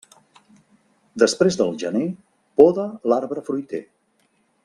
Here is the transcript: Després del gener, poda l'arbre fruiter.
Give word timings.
Després 1.23 1.57
del 1.59 1.75
gener, 1.83 2.03
poda 2.61 2.87
l'arbre 3.13 3.47
fruiter. 3.51 3.83